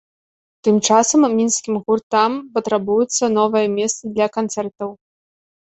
[0.67, 4.89] Тым часам мінскім гуртам патрабуецца новае месца для канцэртаў.